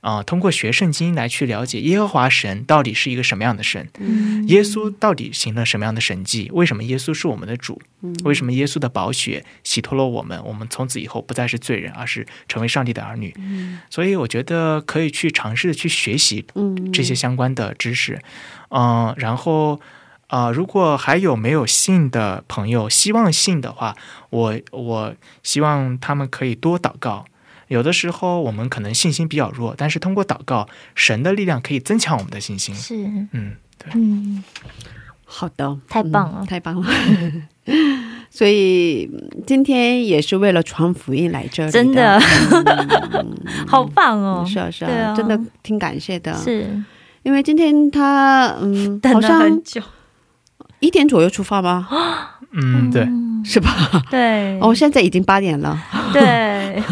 [0.00, 6.50] 啊、通过学圣经来去了解耶和华神到底是一个什么样的神，嗯耶稣到底行了什么样的神迹？
[6.52, 7.80] 为什么耶稣是我们的主？
[8.24, 10.42] 为什么耶稣的宝血洗脱了我们？
[10.44, 13.34] 我们从此以后不再是罪人，而是成为上帝的儿女。
[13.90, 18.20] 所以我觉得可以去尝试的去学习嗯这些相关的知识，
[18.70, 19.80] 嗯、然后。
[20.32, 23.94] 啊、如果还有没有信的朋友，希望信的话，
[24.30, 27.26] 我我希望他们可以多祷告。
[27.68, 32.74] 有的时候我们可能信心比较弱，但是通过祷告，神的力量可以增强我们的信心。
[32.74, 34.42] 是嗯，对，嗯
[35.24, 36.38] 好的，太棒了。
[36.40, 36.88] 嗯太棒了。
[38.30, 42.18] 所以嗯今天也是为了传福音来这里真的。
[43.12, 43.36] 嗯。
[43.66, 45.14] 好棒哦，是啊是对啊。
[45.14, 46.32] 真的挺感谢的。
[46.34, 46.82] 是。
[47.22, 49.80] 因为今天他嗯，等了好像很久，
[50.82, 51.88] 一点左右出发吗？
[52.52, 53.08] 嗯，对，
[53.44, 53.70] 是吧？
[54.10, 55.78] 对哦，现在已经八点了。
[56.12, 56.82] 对，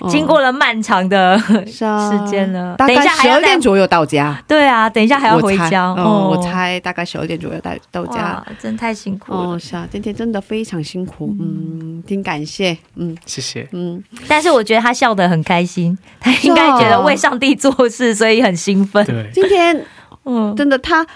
[0.00, 4.42] 哦经过了漫长的时间了，大概十等一下还要再二点左右到家。
[4.48, 9.58] 对啊，等一下还要回家哦，我猜大概十二点左右到到家哇。，真太辛苦了哦，。
[9.58, 13.68] 是啊，今天真的非常辛苦，嗯，挺感谢，嗯谢谢。
[13.70, 19.06] 嗯，但是我觉得他笑得很开心，他应该觉得为上帝做事，所以很兴奋。
[19.06, 19.86] 对，今天
[20.24, 21.06] 嗯，真的他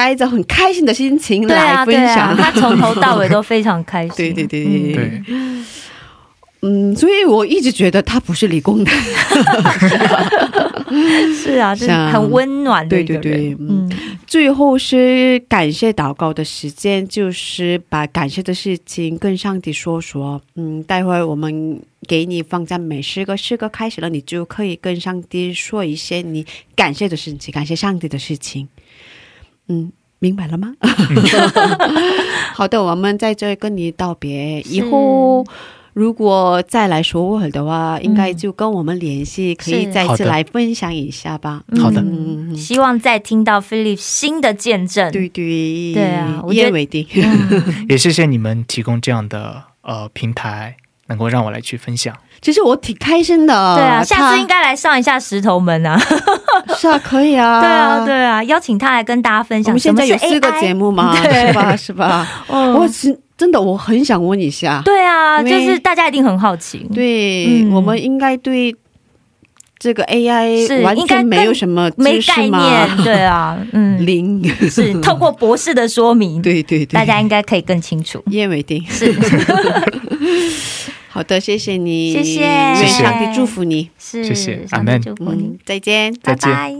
[0.00, 4.16] 带着很开心的心情来分对啊享，，他从头到尾都非常开心。
[4.16, 5.22] 对对对对对，
[6.62, 8.90] 嗯，所以我一直觉得他不是理工的，
[10.86, 13.22] 嗯 是啊， 就是很温暖的对一个人。
[13.22, 13.86] 对对，嗯。
[13.90, 20.40] 嗯，最后是感谢祷告的时间，就是把感谢的事情跟上帝说说。
[20.54, 21.78] 嗯，待会儿我们
[22.08, 28.66] 给你放在美诗歌，诗歌开始了，你就可以跟上帝说一些你感谢的事情，感谢上帝的事情。
[29.70, 30.74] 嗯，明白了吗？
[32.54, 35.46] 好的，我们在这跟你道别，以后。
[35.92, 41.64] 如果再来首尔的话，应该就跟我们联系，可以再次来分享一下吧。
[41.80, 45.10] 好的嗯，希望再听到 Philip 新的见证。
[45.10, 47.04] 对对对啊一言为定。
[47.16, 50.76] 嗯， 也谢谢你们提供这样的呃平台，
[51.10, 52.14] 能够让我来去分享。
[52.40, 53.76] 其实我挺开心的。
[53.76, 56.00] 对啊，下次应该来上一下石头门啊。
[56.78, 57.60] 是啊，可以啊。
[57.60, 59.72] 对啊，对啊，邀请他来跟大家分享。
[59.72, 61.76] 我们现在有四个 AI 节目吗， 对是吧？
[61.76, 62.26] 是吧？
[62.48, 64.80] 嗯我是真的，我很想问一下。
[64.84, 66.86] 对啊，就是大家一定很好奇。
[66.94, 68.74] 对，嗯我们应该对
[69.78, 72.46] 这个 AI 完应该全没有什么没概？
[72.46, 78.22] 念，对啊，嗯，零是透过博士的说明，对对对，大家应该可以更清楚。
[78.26, 79.12] 叶伟定是
[81.12, 83.90] 好的，谢谢你，谢谢愿谢谢上帝祝福你。
[83.98, 86.14] 是，谢谢上帝祝福你嗯，，再见。
[86.22, 86.72] 拜再见拜。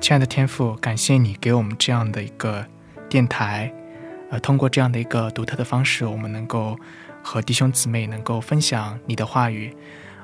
[0.00, 2.66] 亲爱的天父，感谢你给我们这样的一个
[3.10, 3.70] 电台，
[4.30, 6.78] 呃，通过这样的一个独特的方式，我们能够
[7.24, 9.74] 和弟兄姊妹能够分享你的话语，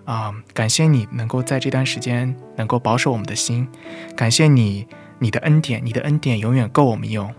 [0.04, 3.66] 啊、感谢你能够在这段时间能够保守我们的心，
[4.14, 4.86] 感谢你
[5.18, 7.34] 你的恩典，你的恩典永远够我们用，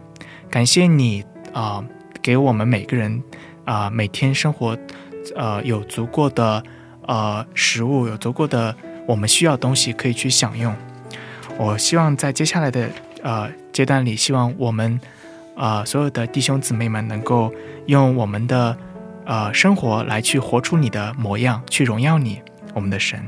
[0.49, 1.83] 感谢你啊、
[2.21, 3.21] 给我们每个人
[3.65, 4.75] 啊、每天生活
[5.35, 6.63] 呃有足够的
[7.05, 8.75] 呃食物，有足够的
[9.07, 10.75] 我们需要东西可以去享用。
[11.57, 12.89] 我希望在接下来的
[13.21, 14.99] 呃阶段里，希望我们
[15.55, 17.53] 呃所有的弟兄姊妹们能够
[17.85, 18.75] 用我们的
[19.25, 22.41] 呃生活来去活出你的模样，去荣耀你，
[22.73, 23.19] 我们的神。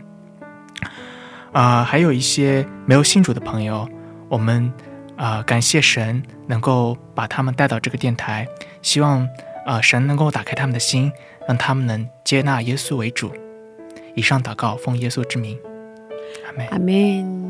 [1.51, 3.87] 啊、还有一些没有信主的朋友，
[4.27, 4.71] 我们
[5.15, 8.47] 啊、呃感谢神能够把他们带到这个电台，
[8.81, 9.27] 希望
[9.65, 11.11] 呃神能够打开他们的心，
[11.47, 13.31] 让他们能接纳耶稣为主。
[14.15, 15.57] 以上祷告，奉耶稣之名，
[16.47, 16.67] 阿门。
[16.69, 17.42] 阿门。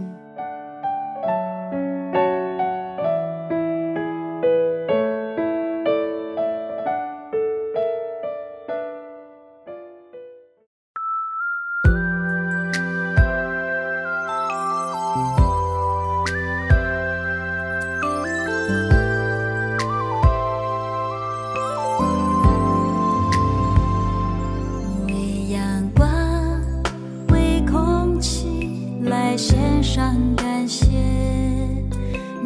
[29.33, 30.85] 在献上感谢，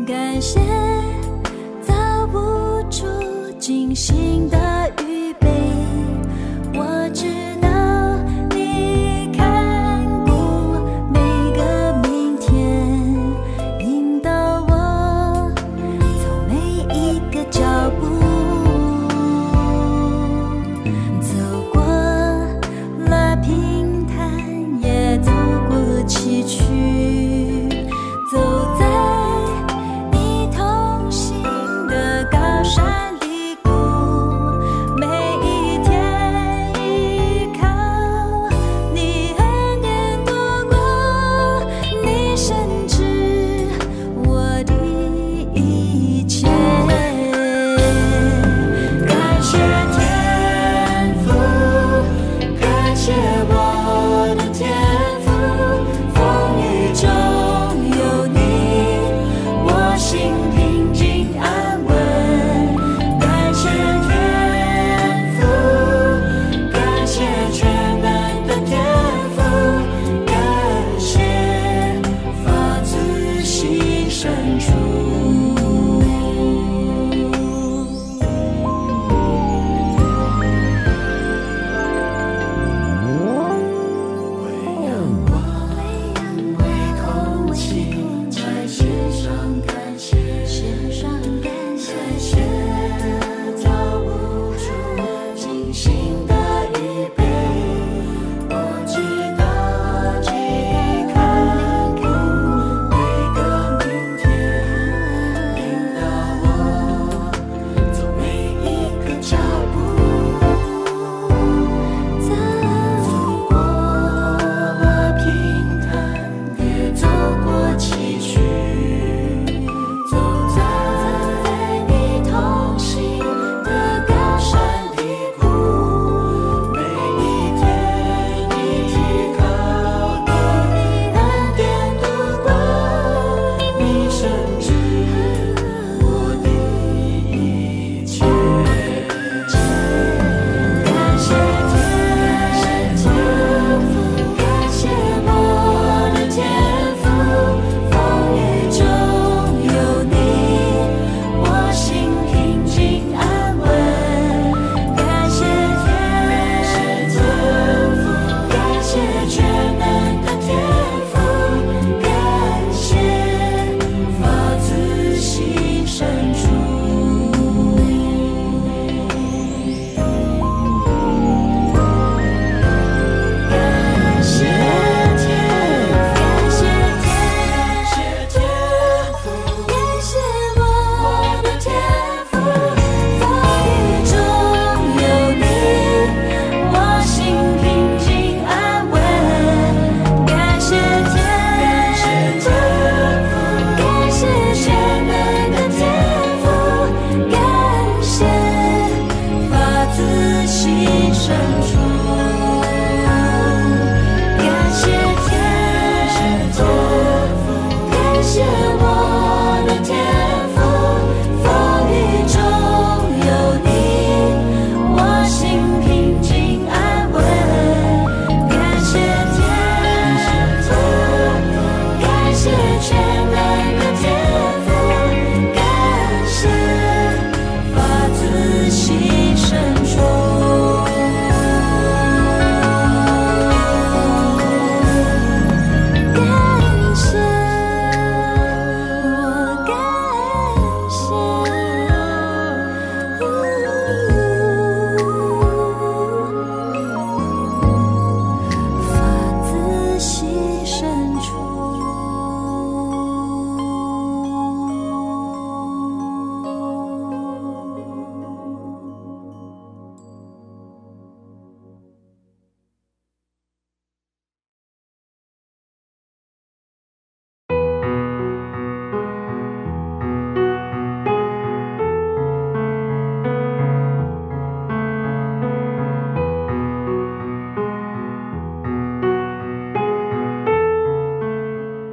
[0.07, 0.57] 感谢
[1.81, 1.93] 造
[2.27, 3.05] 不出
[3.59, 4.57] 惊心的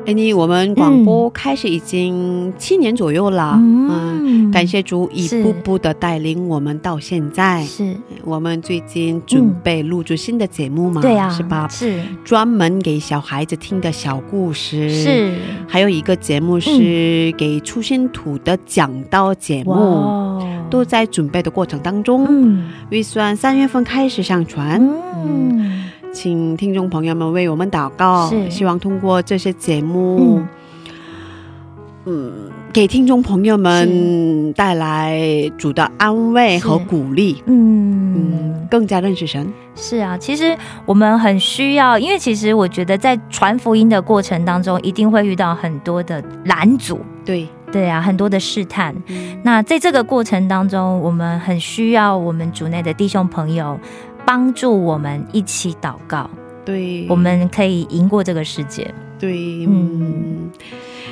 [0.06, 3.88] 哎，你我们广播开始已经七年左右了，嗯，
[4.48, 7.62] 嗯感谢主一步步的带领我们到现在。
[7.64, 11.66] 是，我们最近准备录制新的节目嘛，对啊，是吧？
[11.68, 12.02] 是。
[12.22, 15.32] 专门给小孩子听的小故事，，是，
[15.66, 22.26] 还有一个节目是给出信徒的讲道节目，哇，都在准备的过程当中。
[22.28, 22.70] 嗯。
[22.90, 24.78] 预算三月份开始上传，
[25.24, 25.53] 嗯
[26.24, 28.50] 请听众朋友们为我们祷告，是。
[28.50, 30.40] 希望通过这些节目
[32.06, 32.32] 嗯，嗯，
[32.72, 35.20] 给听众朋友们带来
[35.58, 38.14] 主的安慰和鼓励，嗯。
[38.16, 39.52] 嗯，更加认识神。
[39.74, 40.56] 是啊，其实
[40.86, 48.94] 我们很需要，因为其实我觉得在传福音的过程当中，一定会遇到很多的拦阻，对，对啊，很多的试探。
[49.08, 49.38] 嗯。
[49.42, 53.78] 那在这个过程当中，我们很需要我们主内的弟兄朋友
[54.26, 56.28] 帮助我们一起祷告，
[56.64, 58.92] 对，我们可以赢过这个世界。
[59.18, 60.50] 对，嗯嗯，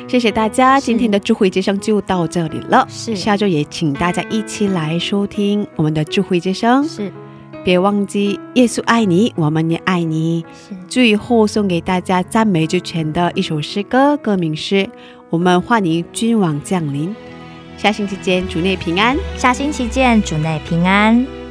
[0.09, 2.87] 谢谢大家，今天的智慧之声就到这里了。
[2.89, 7.13] 是下周也请大家一起来收听我们的智慧之声，是
[7.65, 10.45] 别忘记耶稣爱你，我们也爱你。
[10.69, 14.77] 是，最后送给大家赞美之泉的一首诗歌，歌名是
[15.31, 17.11] 《我们欢迎君王降临》。
[17.79, 19.17] 下星期见，主内平安。
[19.37, 21.42] 下星期见，主内平安。